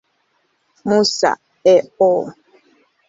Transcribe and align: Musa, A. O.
Musa, 0.87 1.31
A. 1.73 1.73
O. 2.09 2.09